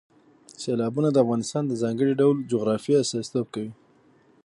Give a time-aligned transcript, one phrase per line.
[0.61, 3.71] سیلابونه د افغانستان د ځانګړي ډول جغرافیې استازیتوب کوي.